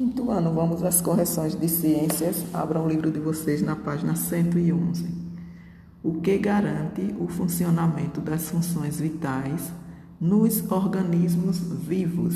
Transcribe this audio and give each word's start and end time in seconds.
Quinto 0.00 0.30
ano, 0.30 0.50
vamos 0.54 0.82
às 0.82 1.02
correções 1.02 1.54
de 1.54 1.68
ciências. 1.68 2.42
Abram 2.54 2.86
o 2.86 2.88
livro 2.88 3.10
de 3.10 3.20
vocês 3.20 3.60
na 3.60 3.76
página 3.76 4.16
111. 4.16 5.06
O 6.02 6.22
que 6.22 6.38
garante 6.38 7.14
o 7.20 7.28
funcionamento 7.28 8.18
das 8.18 8.48
funções 8.48 8.98
vitais 8.98 9.70
nos 10.18 10.64
organismos 10.72 11.58
vivos? 11.58 12.34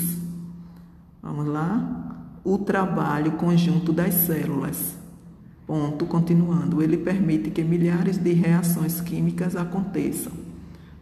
Vamos 1.23 1.47
lá? 1.47 2.37
O 2.43 2.59
trabalho 2.59 3.31
conjunto 3.31 3.91
das 3.91 4.13
células. 4.13 4.95
Ponto, 5.65 6.05
continuando. 6.05 6.83
Ele 6.83 6.97
permite 6.97 7.49
que 7.49 7.63
milhares 7.63 8.19
de 8.19 8.31
reações 8.31 9.01
químicas 9.01 9.55
aconteçam. 9.55 10.33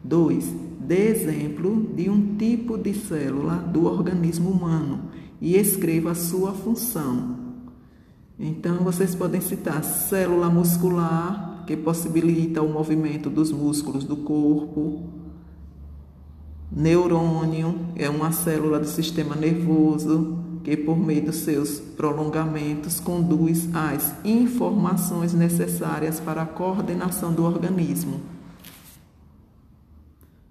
2. 0.01 0.55
Dê 0.79 1.09
exemplo 1.09 1.91
de 1.93 2.09
um 2.09 2.37
tipo 2.37 2.77
de 2.77 2.93
célula 2.93 3.57
do 3.57 3.85
organismo 3.85 4.49
humano 4.49 5.11
e 5.43 5.57
escreva 5.57 6.11
a 6.11 6.15
sua 6.15 6.53
função. 6.53 7.35
Então, 8.39 8.77
vocês 8.77 9.13
podem 9.13 9.41
citar 9.41 9.83
célula 9.83 10.49
muscular, 10.49 11.65
que 11.67 11.75
possibilita 11.75 12.61
o 12.61 12.71
movimento 12.71 13.29
dos 13.29 13.51
músculos 13.51 14.05
do 14.05 14.15
corpo. 14.15 15.03
Neurônio 16.71 17.75
é 17.97 18.09
uma 18.09 18.31
célula 18.31 18.79
do 18.79 18.87
sistema 18.87 19.35
nervoso 19.35 20.39
que, 20.63 20.77
por 20.77 20.97
meio 20.97 21.25
dos 21.25 21.35
seus 21.35 21.77
prolongamentos, 21.77 23.01
conduz 23.01 23.67
as 23.75 24.15
informações 24.23 25.33
necessárias 25.33 26.21
para 26.21 26.43
a 26.43 26.45
coordenação 26.45 27.33
do 27.33 27.43
organismo. 27.43 28.21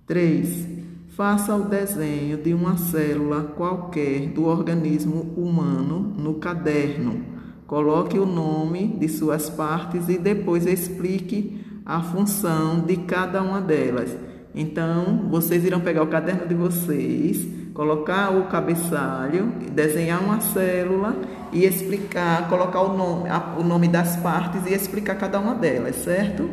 3. 0.07 0.82
Faça 1.17 1.55
o 1.55 1.65
desenho 1.65 2.39
de 2.39 2.55
uma 2.55 2.79
célula 2.79 3.43
qualquer 3.43 4.29
do 4.29 4.47
organismo 4.47 5.35
humano 5.37 5.99
no 6.17 6.37
caderno. 6.37 7.23
Coloque 7.67 8.19
o 8.19 8.25
nome 8.25 8.97
de 8.99 9.11
suas 9.11 9.51
partes 9.51 10.09
e 10.09 10.17
depois 10.17 10.65
explique 10.65 11.63
a 11.85 12.01
função 12.01 12.81
de 12.81 12.97
cada 12.97 13.43
uma 13.43 13.61
delas. 13.61 14.17
Então, 14.55 15.29
vocês 15.31 15.67
irão 15.67 15.81
pegar 15.81 16.03
o 16.03 16.07
caderno 16.07 16.49
de 16.49 16.55
vocês, 16.55 17.47
colocar 17.75 18.35
o 18.35 18.47
cabeçalho, 18.47 19.53
desenhar 19.71 20.25
uma 20.25 20.41
célula 20.41 21.15
e 21.53 21.67
explicar, 21.67 22.49
colocar 22.49 22.81
o 22.81 22.97
nome, 22.97 23.29
o 23.59 23.63
nome 23.63 23.87
das 23.87 24.17
partes 24.17 24.65
e 24.65 24.73
explicar 24.73 25.17
cada 25.17 25.39
uma 25.39 25.55
delas, 25.55 25.97
certo? 25.97 26.49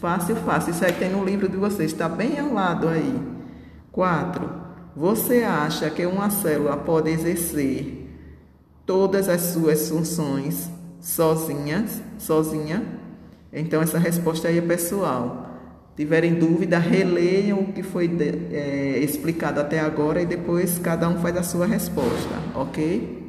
Fácil, 0.00 0.34
fácil. 0.34 0.72
Isso 0.72 0.84
aí 0.84 0.92
tem 0.94 1.10
no 1.10 1.24
livro 1.24 1.48
de 1.48 1.56
vocês, 1.56 1.92
está 1.92 2.08
bem 2.08 2.40
ao 2.40 2.52
lado 2.52 2.88
aí. 2.88 3.39
4. 3.92 4.48
Você 4.96 5.42
acha 5.42 5.88
que 5.90 6.04
uma 6.04 6.30
célula 6.30 6.76
pode 6.76 7.10
exercer 7.10 8.08
todas 8.84 9.28
as 9.28 9.40
suas 9.40 9.88
funções 9.88 10.70
sozinhas, 11.00 12.02
sozinha? 12.18 12.82
Então 13.52 13.80
essa 13.82 13.98
resposta 13.98 14.48
aí 14.48 14.58
é 14.58 14.62
pessoal. 14.62 15.46
Tiverem 15.96 16.34
dúvida, 16.34 16.78
releiam 16.78 17.60
o 17.60 17.72
que 17.72 17.82
foi 17.82 18.10
é, 18.52 18.98
explicado 18.98 19.60
até 19.60 19.80
agora 19.80 20.22
e 20.22 20.26
depois 20.26 20.78
cada 20.78 21.08
um 21.08 21.18
faz 21.18 21.36
a 21.36 21.42
sua 21.42 21.66
resposta, 21.66 22.34
ok? 22.54 23.19